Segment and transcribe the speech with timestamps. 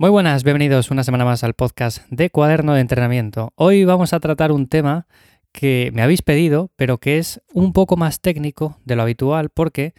[0.00, 3.52] Muy buenas, bienvenidos una semana más al podcast de Cuaderno de Entrenamiento.
[3.56, 5.08] Hoy vamos a tratar un tema
[5.50, 9.94] que me habéis pedido, pero que es un poco más técnico de lo habitual porque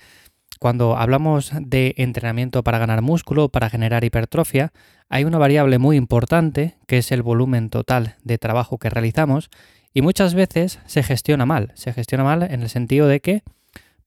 [0.58, 4.72] cuando hablamos de entrenamiento para ganar músculo, para generar hipertrofia,
[5.10, 9.50] hay una variable muy importante que es el volumen total de trabajo que realizamos
[9.94, 11.74] y muchas veces se gestiona mal.
[11.76, 13.44] Se gestiona mal en el sentido de que,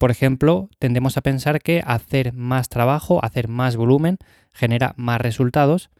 [0.02, 4.18] por ejemplo, tendemos a pensar que hacer más trabajo, hacer más volumen,
[4.52, 5.90] genera más resultados,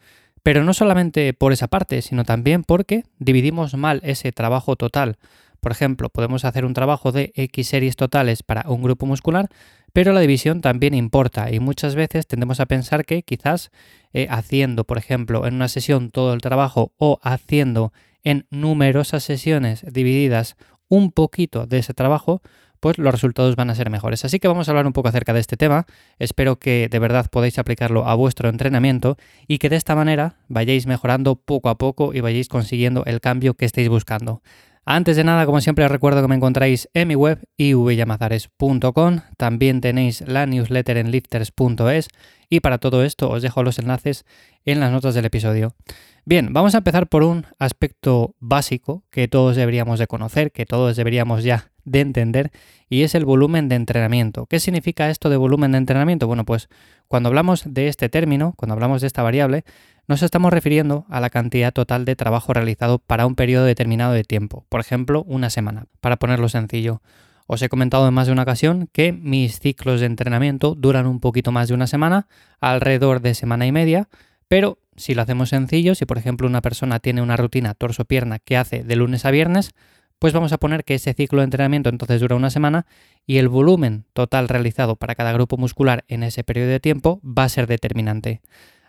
[0.42, 5.18] pero no solamente por esa parte, sino también porque dividimos mal ese trabajo total.
[5.60, 9.48] Por ejemplo, podemos hacer un trabajo de X series totales para un grupo muscular,
[9.92, 13.70] pero la división también importa y muchas veces tendemos a pensar que quizás
[14.12, 17.92] eh, haciendo, por ejemplo, en una sesión todo el trabajo o haciendo
[18.24, 20.56] en numerosas sesiones divididas
[20.88, 22.42] un poquito de ese trabajo,
[22.82, 24.24] pues los resultados van a ser mejores.
[24.24, 25.86] Así que vamos a hablar un poco acerca de este tema.
[26.18, 30.88] Espero que de verdad podáis aplicarlo a vuestro entrenamiento y que de esta manera vayáis
[30.88, 34.42] mejorando poco a poco y vayáis consiguiendo el cambio que estéis buscando.
[34.84, 39.20] Antes de nada, como siempre, os recuerdo que me encontráis en mi web ivyamazares.com.
[39.36, 42.08] También tenéis la newsletter en lifters.es
[42.48, 44.24] y para todo esto os dejo los enlaces
[44.64, 45.76] en las notas del episodio.
[46.24, 50.96] Bien, vamos a empezar por un aspecto básico que todos deberíamos de conocer, que todos
[50.96, 52.50] deberíamos ya de entender
[52.88, 54.46] y es el volumen de entrenamiento.
[54.46, 56.26] ¿Qué significa esto de volumen de entrenamiento?
[56.26, 56.68] Bueno, pues
[57.08, 59.64] cuando hablamos de este término, cuando hablamos de esta variable,
[60.08, 64.24] nos estamos refiriendo a la cantidad total de trabajo realizado para un periodo determinado de
[64.24, 67.02] tiempo, por ejemplo, una semana, para ponerlo sencillo.
[67.46, 71.20] Os he comentado en más de una ocasión que mis ciclos de entrenamiento duran un
[71.20, 72.26] poquito más de una semana,
[72.60, 74.08] alrededor de semana y media,
[74.48, 78.56] pero si lo hacemos sencillo, si por ejemplo una persona tiene una rutina torso-pierna que
[78.56, 79.70] hace de lunes a viernes,
[80.18, 82.86] pues vamos a poner que ese ciclo de entrenamiento entonces dura una semana
[83.26, 87.44] y el volumen total realizado para cada grupo muscular en ese periodo de tiempo va
[87.44, 88.40] a ser determinante.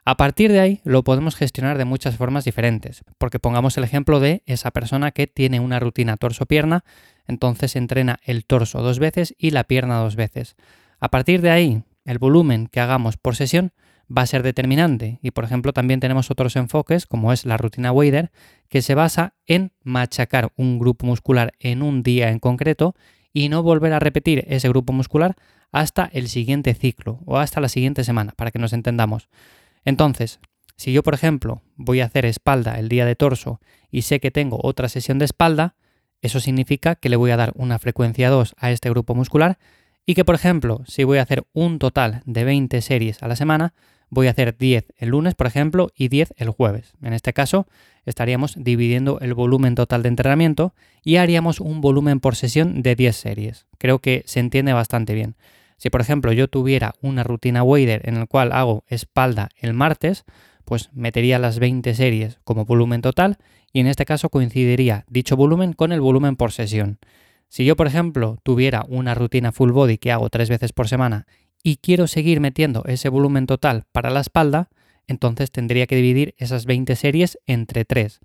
[0.05, 4.19] A partir de ahí lo podemos gestionar de muchas formas diferentes, porque pongamos el ejemplo
[4.19, 6.83] de esa persona que tiene una rutina torso-pierna,
[7.25, 10.57] entonces entrena el torso dos veces y la pierna dos veces.
[10.99, 13.71] A partir de ahí, el volumen que hagamos por sesión
[14.15, 15.19] va a ser determinante.
[15.21, 18.31] Y por ejemplo, también tenemos otros enfoques, como es la rutina Wader,
[18.67, 22.95] que se basa en machacar un grupo muscular en un día en concreto
[23.31, 25.35] y no volver a repetir ese grupo muscular
[25.71, 29.29] hasta el siguiente ciclo o hasta la siguiente semana, para que nos entendamos.
[29.85, 30.39] Entonces,
[30.75, 33.59] si yo, por ejemplo, voy a hacer espalda el día de torso
[33.91, 35.75] y sé que tengo otra sesión de espalda,
[36.21, 39.59] eso significa que le voy a dar una frecuencia 2 a este grupo muscular
[40.05, 43.35] y que, por ejemplo, si voy a hacer un total de 20 series a la
[43.35, 43.73] semana,
[44.09, 46.93] voy a hacer 10 el lunes, por ejemplo, y 10 el jueves.
[47.01, 47.67] En este caso,
[48.05, 50.73] estaríamos dividiendo el volumen total de entrenamiento
[51.03, 53.67] y haríamos un volumen por sesión de 10 series.
[53.77, 55.35] Creo que se entiende bastante bien.
[55.83, 60.23] Si, por ejemplo, yo tuviera una rutina wader en la cual hago espalda el martes,
[60.63, 63.37] pues metería las 20 series como volumen total
[63.73, 66.99] y en este caso coincidiría dicho volumen con el volumen por sesión.
[67.49, 71.27] Si yo, por ejemplo, tuviera una rutina full body que hago tres veces por semana
[71.63, 74.69] y quiero seguir metiendo ese volumen total para la espalda,
[75.05, 78.21] entonces tendría que dividir esas 20 series entre 3.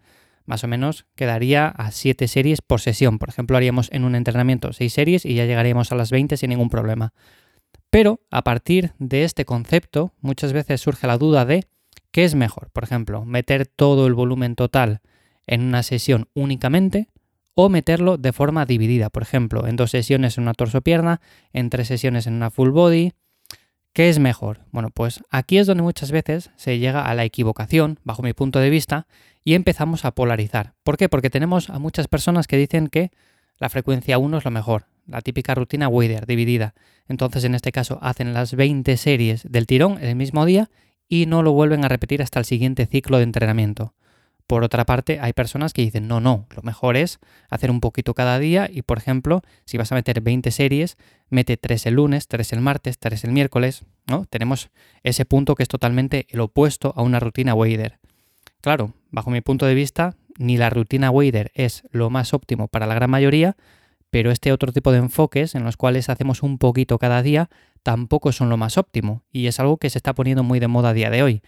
[0.46, 3.18] Más o menos quedaría a 7 series por sesión.
[3.18, 6.50] Por ejemplo, haríamos en un entrenamiento 6 series y ya llegaríamos a las 20 sin
[6.50, 7.12] ningún problema.
[7.90, 11.66] Pero a partir de este concepto, muchas veces surge la duda de
[12.10, 12.70] qué es mejor.
[12.70, 15.00] Por ejemplo, meter todo el volumen total
[15.46, 17.08] en una sesión únicamente
[17.54, 19.10] o meterlo de forma dividida.
[19.10, 21.20] Por ejemplo, en dos sesiones en una torso-pierna,
[21.52, 23.12] en tres sesiones en una full body,
[23.98, 24.60] ¿Qué es mejor?
[24.70, 28.60] Bueno, pues aquí es donde muchas veces se llega a la equivocación, bajo mi punto
[28.60, 29.08] de vista,
[29.42, 30.74] y empezamos a polarizar.
[30.84, 31.08] ¿Por qué?
[31.08, 33.10] Porque tenemos a muchas personas que dicen que
[33.58, 36.74] la frecuencia 1 es lo mejor, la típica rutina Wader dividida.
[37.08, 40.70] Entonces, en este caso, hacen las 20 series del tirón el mismo día
[41.08, 43.94] y no lo vuelven a repetir hasta el siguiente ciclo de entrenamiento.
[44.46, 47.18] Por otra parte, hay personas que dicen, no, no, lo mejor es
[47.50, 50.96] hacer un poquito cada día y, por ejemplo, si vas a meter 20 series,
[51.28, 54.24] mete 3 el lunes, 3 el martes, 3 el miércoles, ¿no?
[54.24, 54.70] Tenemos
[55.02, 57.98] ese punto que es totalmente el opuesto a una rutina wader.
[58.62, 62.86] Claro, bajo mi punto de vista, ni la rutina wader es lo más óptimo para
[62.86, 63.54] la gran mayoría,
[64.10, 67.50] pero este otro tipo de enfoques en los cuales hacemos un poquito cada día
[67.82, 70.90] tampoco son lo más óptimo y es algo que se está poniendo muy de moda
[70.90, 71.42] a día de hoy.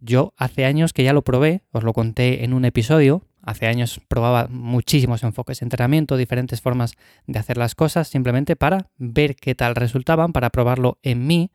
[0.00, 4.00] Yo hace años que ya lo probé, os lo conté en un episodio, hace años
[4.08, 6.92] probaba muchísimos enfoques de entrenamiento, diferentes formas
[7.26, 11.50] de hacer las cosas, simplemente para ver qué tal resultaban, para probarlo en mí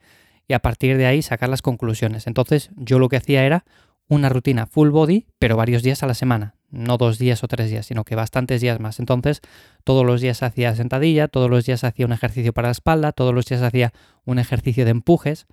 [0.47, 2.25] y a partir de ahí sacar las conclusiones.
[2.27, 3.63] Entonces yo lo que hacía era
[4.07, 7.69] una rutina full body, pero varios días a la semana, no dos días o tres
[7.69, 8.99] días, sino que bastantes días más.
[8.99, 9.41] Entonces
[9.83, 13.33] todos los días hacía sentadilla, todos los días hacía un ejercicio para la espalda, todos
[13.33, 13.93] los días hacía
[14.25, 15.47] un ejercicio de empujes.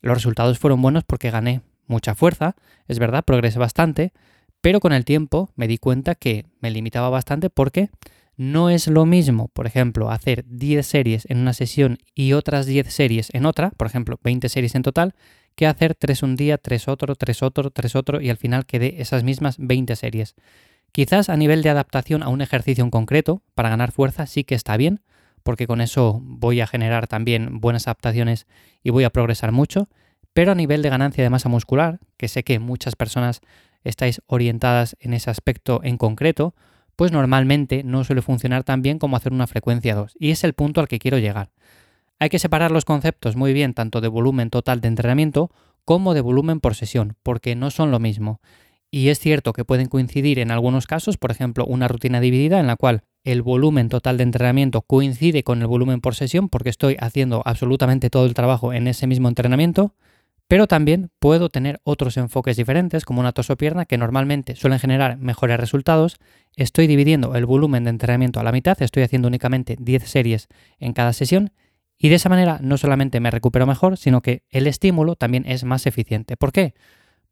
[0.00, 2.56] Los resultados fueron buenos porque gané mucha fuerza,
[2.88, 4.12] es verdad, progresé bastante,
[4.60, 7.90] pero con el tiempo me di cuenta que me limitaba bastante porque
[8.36, 12.92] no es lo mismo, por ejemplo, hacer 10 series en una sesión y otras 10
[12.92, 15.14] series en otra, por ejemplo, 20 series en total,
[15.54, 19.00] que hacer 3 un día, 3 otro, 3 otro, 3 otro y al final quede
[19.00, 20.34] esas mismas 20 series.
[20.92, 24.54] Quizás a nivel de adaptación a un ejercicio en concreto, para ganar fuerza, sí que
[24.54, 25.00] está bien,
[25.42, 28.46] porque con eso voy a generar también buenas adaptaciones
[28.82, 29.88] y voy a progresar mucho,
[30.32, 33.40] pero a nivel de ganancia de masa muscular, que sé que muchas personas
[33.84, 36.54] estáis orientadas en ese aspecto en concreto,
[36.96, 40.16] pues normalmente no suele funcionar tan bien como hacer una frecuencia 2.
[40.18, 41.50] Y es el punto al que quiero llegar.
[42.18, 45.50] Hay que separar los conceptos muy bien tanto de volumen total de entrenamiento
[45.84, 48.40] como de volumen por sesión, porque no son lo mismo.
[48.90, 52.68] Y es cierto que pueden coincidir en algunos casos, por ejemplo, una rutina dividida en
[52.68, 56.96] la cual el volumen total de entrenamiento coincide con el volumen por sesión porque estoy
[57.00, 59.94] haciendo absolutamente todo el trabajo en ese mismo entrenamiento,
[60.46, 65.58] pero también puedo tener otros enfoques diferentes, como una pierna que normalmente suelen generar mejores
[65.58, 66.18] resultados.
[66.54, 70.92] Estoy dividiendo el volumen de entrenamiento a la mitad, estoy haciendo únicamente 10 series en
[70.92, 71.50] cada sesión
[71.98, 75.64] y de esa manera no solamente me recupero mejor, sino que el estímulo también es
[75.64, 76.36] más eficiente.
[76.36, 76.74] ¿Por qué?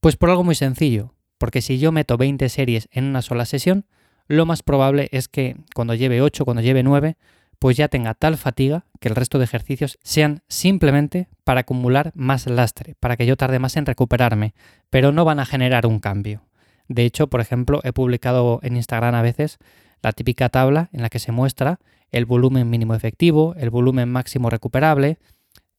[0.01, 3.87] Pues por algo muy sencillo, porque si yo meto 20 series en una sola sesión,
[4.29, 7.17] lo más probable es que cuando lleve 8, cuando lleve 9,
[7.59, 12.47] pues ya tenga tal fatiga que el resto de ejercicios sean simplemente para acumular más
[12.47, 14.55] lastre, para que yo tarde más en recuperarme,
[14.91, 16.43] pero no van a generar un cambio.
[16.89, 19.59] De hecho, por ejemplo, he publicado en Instagram a veces
[20.03, 21.79] la típica tabla en la que se muestra
[22.13, 25.19] el volumen mínimo efectivo, el volumen máximo recuperable,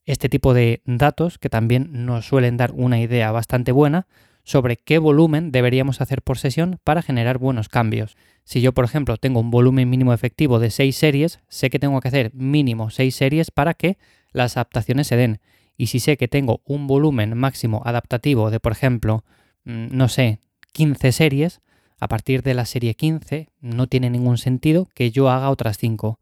[0.06, 4.08] este tipo de datos que también nos suelen dar una idea bastante buena
[4.44, 8.18] sobre qué volumen deberíamos hacer por sesión para generar buenos cambios.
[8.44, 12.02] Si yo, por ejemplo, tengo un volumen mínimo efectivo de 6 series, sé que tengo
[12.02, 13.98] que hacer mínimo 6 series para que
[14.34, 15.40] las adaptaciones se den.
[15.78, 19.24] Y si sé que tengo un volumen máximo adaptativo de, por ejemplo,
[19.64, 20.40] mm, no sé,
[20.74, 21.62] 15 series,
[22.04, 26.20] a partir de la serie 15 no tiene ningún sentido que yo haga otras 5.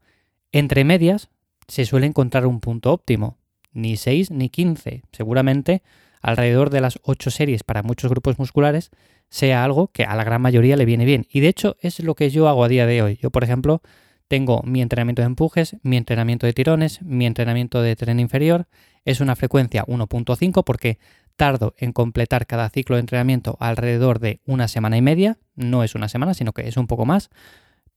[0.52, 1.28] Entre medias
[1.66, 3.36] se suele encontrar un punto óptimo,
[3.72, 5.02] ni 6 ni 15.
[5.10, 5.82] Seguramente
[6.20, 8.90] alrededor de las 8 series para muchos grupos musculares
[9.28, 11.26] sea algo que a la gran mayoría le viene bien.
[11.28, 13.18] Y de hecho es lo que yo hago a día de hoy.
[13.20, 13.82] Yo, por ejemplo,
[14.28, 18.68] tengo mi entrenamiento de empujes, mi entrenamiento de tirones, mi entrenamiento de tren inferior.
[19.04, 21.00] Es una frecuencia 1.5 porque
[21.42, 25.38] tardo en completar cada ciclo de entrenamiento alrededor de una semana y media.
[25.56, 27.30] No es una semana, sino que es un poco más.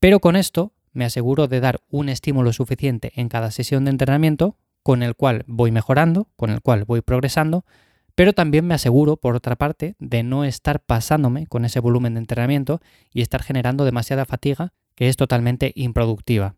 [0.00, 4.56] Pero con esto me aseguro de dar un estímulo suficiente en cada sesión de entrenamiento
[4.82, 7.64] con el cual voy mejorando, con el cual voy progresando
[8.16, 12.20] pero también me aseguro, por otra parte, de no estar pasándome con ese volumen de
[12.20, 12.80] entrenamiento
[13.12, 16.56] y estar generando demasiada fatiga que es totalmente improductiva.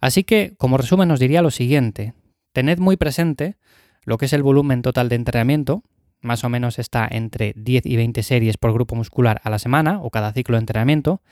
[0.00, 2.14] Así que, como resumen, os diría lo siguiente.
[2.52, 3.56] Tened muy presente
[4.04, 5.82] lo que es el volumen total de entrenamiento,
[6.20, 10.00] más o menos está entre 10 y 20 series por grupo muscular a la semana
[10.02, 11.22] o cada ciclo de entrenamiento,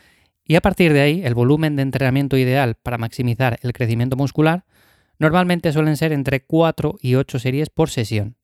[0.45, 4.65] y a partir de ahí el volumen de entrenamiento ideal para maximizar el crecimiento muscular
[5.19, 8.37] normalmente suelen ser entre 4 y 8 series por sesión.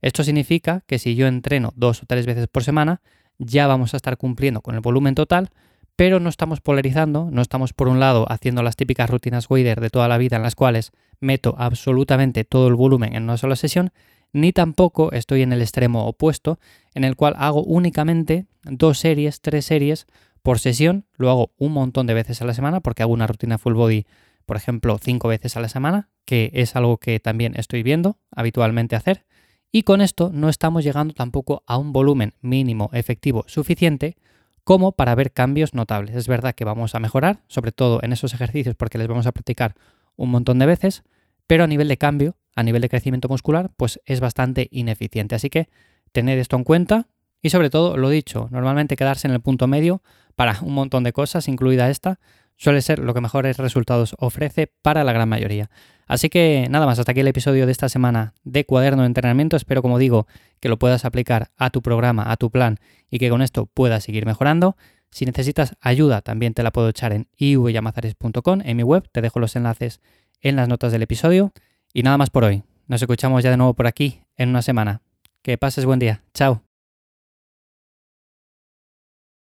[0.00, 3.02] Esto significa que si yo entreno dos o tres veces por semana,
[3.38, 5.50] ya vamos a estar cumpliendo con el volumen total,
[5.96, 9.90] pero no estamos polarizando, no estamos por un lado haciendo las típicas rutinas Wader de
[9.90, 10.90] toda la vida en las cuales
[11.20, 13.90] meto absolutamente todo el volumen en una sola sesión,
[14.32, 16.58] ni tampoco estoy en el extremo opuesto,
[16.94, 20.06] en el cual hago únicamente dos series, tres series
[20.42, 23.58] por sesión, lo hago un montón de veces a la semana porque hago una rutina
[23.58, 24.06] full body,
[24.46, 28.96] por ejemplo, cinco veces a la semana, que es algo que también estoy viendo habitualmente
[28.96, 29.24] hacer,
[29.70, 34.16] y con esto no estamos llegando tampoco a un volumen mínimo efectivo suficiente
[34.64, 36.14] como para ver cambios notables.
[36.14, 39.32] Es verdad que vamos a mejorar, sobre todo en esos ejercicios porque les vamos a
[39.32, 39.74] practicar
[40.16, 41.02] un montón de veces,
[41.46, 45.34] pero a nivel de cambio, a nivel de crecimiento muscular, pues es bastante ineficiente.
[45.34, 45.68] Así que
[46.12, 47.06] tened esto en cuenta
[47.42, 50.02] y sobre todo, lo dicho, normalmente quedarse en el punto medio
[50.36, 52.20] para un montón de cosas, incluida esta,
[52.56, 55.68] suele ser lo que mejores resultados ofrece para la gran mayoría.
[56.06, 59.56] Así que nada más, hasta aquí el episodio de esta semana de cuaderno de entrenamiento.
[59.56, 60.26] Espero, como digo,
[60.60, 62.78] que lo puedas aplicar a tu programa, a tu plan
[63.10, 64.76] y que con esto puedas seguir mejorando.
[65.10, 69.08] Si necesitas ayuda, también te la puedo echar en ivyamazares.com, en mi web.
[69.10, 70.00] Te dejo los enlaces
[70.40, 71.52] en las notas del episodio.
[71.92, 72.62] Y nada más por hoy.
[72.86, 75.02] Nos escuchamos ya de nuevo por aquí en una semana.
[75.42, 76.22] Que pases buen día.
[76.34, 76.62] Chao.